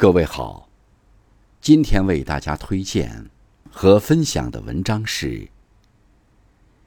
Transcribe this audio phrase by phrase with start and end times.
[0.00, 0.66] 各位好，
[1.60, 3.28] 今天为大家推荐
[3.70, 5.46] 和分享的文章是：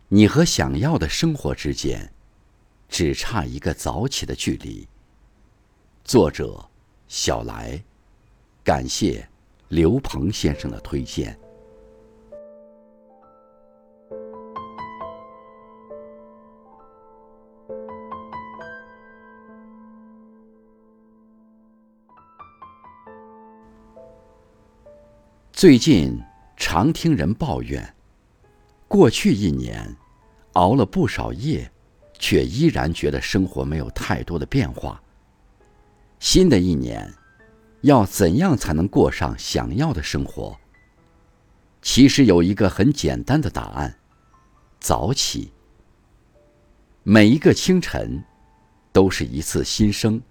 [0.07, 2.11] 你和想要的生活之间，
[2.89, 4.87] 只差一个早起的距离。
[6.03, 6.67] 作者：
[7.07, 7.83] 小来，
[8.63, 9.29] 感谢
[9.67, 11.39] 刘鹏先生的推荐。
[25.63, 26.21] 最近
[26.57, 27.95] 常听人抱怨，
[28.89, 29.95] 过去一年
[30.55, 31.71] 熬了不少夜，
[32.19, 35.01] 却依然觉得生活没有太多的变化。
[36.19, 37.09] 新的一年，
[37.79, 40.59] 要怎样才能过上想要的生活？
[41.81, 43.97] 其实有一个很简单的答案：
[44.81, 45.53] 早起。
[47.03, 48.21] 每一个清晨，
[48.91, 50.21] 都是一次新生。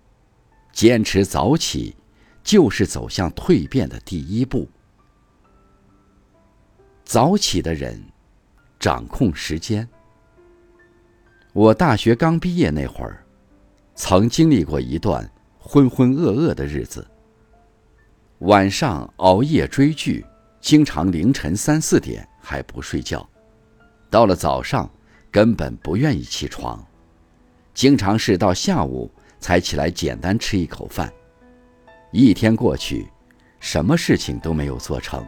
[0.75, 1.97] 坚持早起，
[2.45, 4.69] 就是走向蜕变的第一步。
[7.13, 8.03] 早起的人，
[8.81, 9.87] 掌控时间。
[11.53, 13.23] 我大学刚毕业那会儿，
[13.95, 17.07] 曾经历过一段浑浑噩噩的日子。
[18.39, 20.25] 晚上熬夜追剧，
[20.59, 23.29] 经常凌晨三四点还不睡觉，
[24.09, 24.91] 到了早上
[25.31, 26.83] 根本不愿意起床，
[27.75, 31.13] 经常是到下午才起来简单吃一口饭。
[32.11, 33.07] 一天过去，
[33.61, 35.23] 什么事情都没有做成。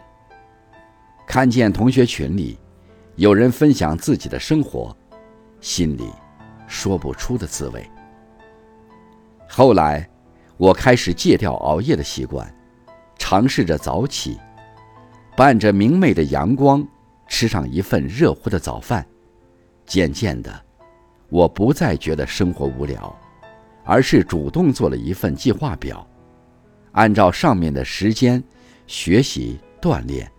[1.26, 2.58] 看见同学群里
[3.16, 4.96] 有人分享自己的生活，
[5.60, 6.08] 心里
[6.66, 7.84] 说不出的滋味。
[9.48, 10.08] 后来，
[10.56, 12.52] 我开始戒掉熬夜的习惯，
[13.18, 14.38] 尝试着早起，
[15.36, 16.86] 伴着明媚的阳光，
[17.26, 19.04] 吃上一份热乎的早饭。
[19.86, 20.62] 渐渐的，
[21.28, 23.14] 我不再觉得生活无聊，
[23.84, 26.06] 而是主动做了一份计划表，
[26.92, 28.42] 按照上面的时间
[28.86, 30.30] 学习锻炼。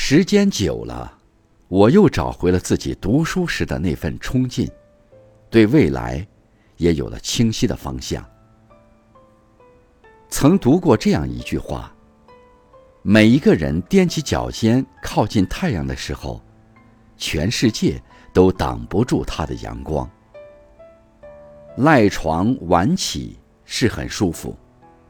[0.00, 1.18] 时间久了，
[1.66, 4.70] 我又找回了自己读书时的那份冲劲，
[5.50, 6.24] 对未来
[6.76, 8.24] 也有了清晰的方向。
[10.30, 11.92] 曾读过这样一句话：
[13.02, 16.40] 每一个人踮起脚尖靠近太阳的时候，
[17.16, 18.00] 全世界
[18.32, 20.08] 都挡不住他的阳光。
[21.78, 24.56] 赖床晚起是很舒服，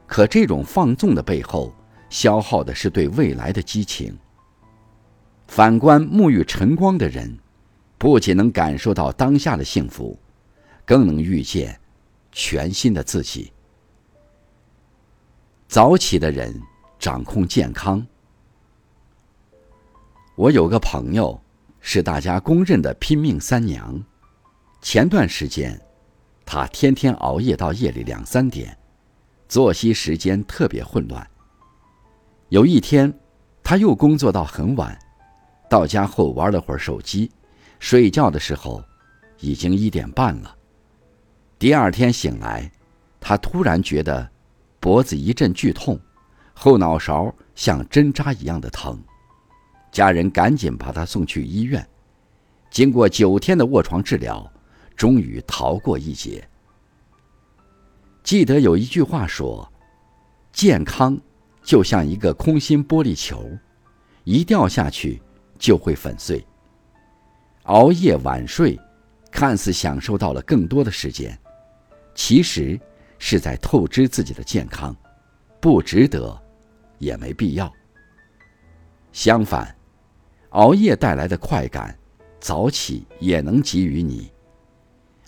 [0.07, 1.71] 可这种放纵的背后，
[2.09, 4.17] 消耗的是对未来的激情。
[5.49, 7.35] 反观沐浴晨光的人，
[7.97, 10.17] 不仅能感受到当下的幸福，
[10.85, 11.77] 更能遇见
[12.31, 13.51] 全新的自己。
[15.67, 16.61] 早起的人
[16.99, 18.05] 掌控健康。
[20.35, 21.41] 我有个朋友
[21.79, 23.99] 是大家公认的拼命三娘，
[24.83, 25.81] 前段时间，
[26.45, 28.77] 她天天熬夜到夜里两三点，
[29.47, 31.27] 作息时间特别混乱。
[32.49, 33.11] 有一天，
[33.63, 34.95] 她又工作到很晚。
[35.69, 37.31] 到家后玩了会儿手机，
[37.79, 38.83] 睡觉的时候
[39.39, 40.55] 已经一点半了。
[41.59, 42.69] 第二天醒来，
[43.19, 44.27] 他突然觉得
[44.79, 45.99] 脖子一阵剧痛，
[46.53, 48.99] 后脑勺像针扎一样的疼。
[49.91, 51.87] 家人赶紧把他送去医院，
[52.71, 54.51] 经过九天的卧床治疗，
[54.95, 56.47] 终于逃过一劫。
[58.23, 59.71] 记得有一句话说
[60.51, 61.19] ：“健康
[61.63, 63.49] 就像一个空心玻璃球，
[64.23, 65.21] 一掉下去。”
[65.59, 66.43] 就会粉碎。
[67.63, 68.79] 熬夜晚睡，
[69.29, 71.37] 看似享受到了更多的时间，
[72.15, 72.79] 其实
[73.19, 74.95] 是在透支自己的健康，
[75.61, 76.35] 不值得，
[76.97, 77.71] 也没必要。
[79.11, 79.75] 相反，
[80.51, 81.95] 熬夜带来的快感，
[82.39, 84.31] 早起也能给予你。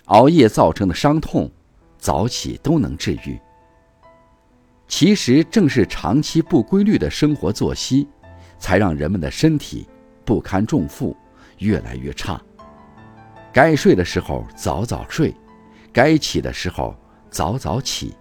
[0.06, 1.52] 熬夜造成的伤痛，
[1.98, 3.40] 早起都能治愈。
[4.88, 8.08] 其实正是长期不规律的生活作息，
[8.60, 9.88] 才让人们的身体。
[10.26, 11.16] 不堪重负，
[11.58, 12.42] 越来越差。
[13.54, 15.36] 该睡的时候早早睡，
[15.92, 16.96] 该起的时候
[17.30, 18.16] 早早起，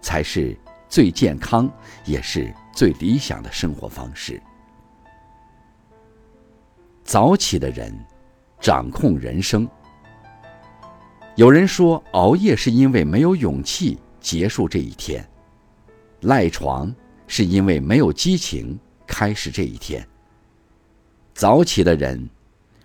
[0.00, 0.56] 才是
[0.88, 1.70] 最健康
[2.04, 4.42] 也是最理想的生活方式。
[7.04, 7.92] 早起的人
[8.60, 9.68] 掌控人生。
[11.34, 15.26] 有人说熬夜是因为没有勇气结束这一天，
[16.20, 16.94] 赖床
[17.26, 20.06] 是因为没有激情开始这一天。
[21.34, 22.28] 早起的人，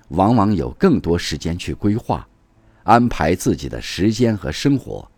[0.09, 2.27] 往往有更多时间去规划、
[2.83, 5.09] 安排自己的时间和生活，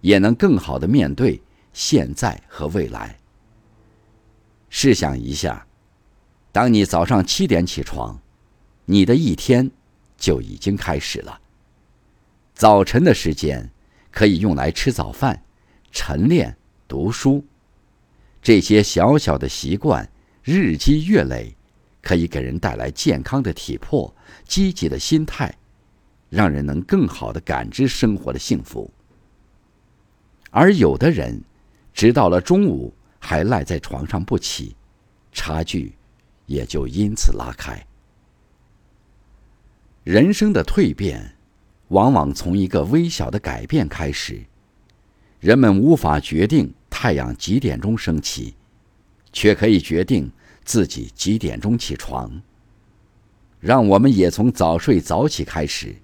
[0.00, 1.40] 也能更好的面对
[1.72, 3.18] 现在和未来。
[4.70, 5.66] 试想一下，
[6.50, 8.18] 当你早上七点起床，
[8.86, 9.70] 你的一天
[10.16, 11.40] 就已经开始了。
[12.54, 13.70] 早晨的时间
[14.10, 15.42] 可以用来吃早饭、
[15.90, 16.56] 晨练、
[16.88, 17.44] 读书；
[18.40, 20.10] 这些小小的习惯，
[20.42, 21.54] 日积月累，
[22.02, 24.14] 可以给人带来健康的体魄、
[24.46, 25.56] 积极的心态，
[26.28, 28.90] 让人能更好的感知生活的幸福。
[30.50, 31.42] 而有的人，
[31.94, 34.76] 直到了中午还赖在床上不起，
[35.30, 35.94] 差距
[36.44, 37.86] 也就因此拉开。
[40.04, 41.36] 人生的蜕变，
[41.88, 44.42] 往往从一个微小的改变开始。
[45.38, 48.54] 人们无法决定太阳几点钟升起，
[49.32, 50.30] 却可以决定
[50.64, 52.30] 自己几点钟起床。
[53.60, 55.94] 让我们也从早睡早起开始，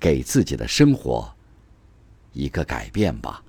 [0.00, 1.30] 给自己的生活
[2.32, 3.42] 一个改变吧。